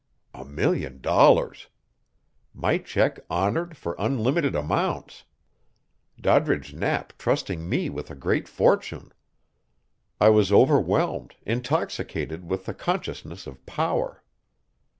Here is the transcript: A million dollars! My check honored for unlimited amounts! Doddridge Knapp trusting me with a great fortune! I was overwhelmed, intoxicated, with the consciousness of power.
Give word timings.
A 0.33 0.43
million 0.43 0.99
dollars! 0.99 1.67
My 2.55 2.79
check 2.79 3.19
honored 3.29 3.77
for 3.77 3.95
unlimited 3.99 4.55
amounts! 4.55 5.25
Doddridge 6.19 6.73
Knapp 6.73 7.13
trusting 7.19 7.69
me 7.69 7.87
with 7.87 8.09
a 8.09 8.15
great 8.15 8.47
fortune! 8.47 9.13
I 10.19 10.29
was 10.29 10.51
overwhelmed, 10.51 11.35
intoxicated, 11.45 12.49
with 12.49 12.65
the 12.65 12.73
consciousness 12.73 13.45
of 13.45 13.63
power. 13.67 14.23